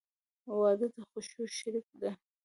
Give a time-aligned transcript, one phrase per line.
[0.59, 2.11] •واده د خوښیو شریکه ده.